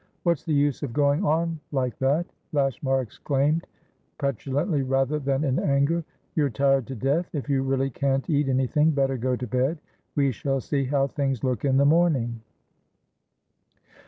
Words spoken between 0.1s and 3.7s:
"What's the use of going on like that?" Lashmar exclaimed,